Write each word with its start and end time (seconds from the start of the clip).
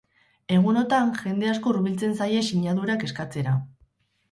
Egunotan, 0.53 1.11
jende 1.19 1.51
asko 1.51 1.71
hurbiltzen 1.75 2.17
zaie 2.23 2.41
sinadurak 2.49 3.09
eskatzera. 3.11 3.57